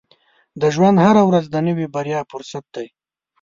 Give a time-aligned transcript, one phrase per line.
[0.61, 2.87] •د ژوند هره ورځ د نوې بریا فرصت دی.